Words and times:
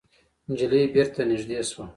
نجلۍ 0.49 0.81
بېرته 0.95 1.21
نږدې 1.29 1.59
شوه. 1.69 1.85